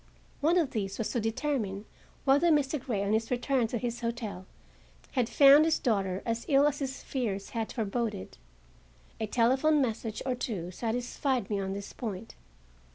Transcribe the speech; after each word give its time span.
One 0.39 0.57
of 0.57 0.71
these 0.71 0.97
was 0.97 1.11
to 1.11 1.19
determine 1.19 1.85
whether 2.25 2.49
Mr. 2.49 2.83
Grey, 2.83 3.03
on 3.03 3.13
his 3.13 3.29
return 3.29 3.67
to 3.67 3.77
his 3.77 4.01
hotel, 4.01 4.47
had 5.11 5.29
found 5.29 5.63
his 5.63 5.77
daughter 5.77 6.23
as 6.25 6.43
ill 6.49 6.65
as 6.65 6.79
his 6.79 7.03
fears 7.03 7.51
had 7.51 7.71
foreboded. 7.71 8.39
A 9.19 9.27
telephone 9.27 9.79
message 9.79 10.23
or 10.25 10.33
two 10.33 10.71
satisfied 10.71 11.51
me 11.51 11.59
on 11.59 11.73
this 11.73 11.93
point. 11.93 12.33